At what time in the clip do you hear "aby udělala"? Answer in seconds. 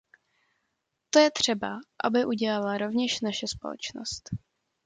2.03-2.77